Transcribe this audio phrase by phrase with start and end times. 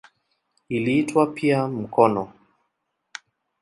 [0.69, 2.33] Iliitwa pia "mkono".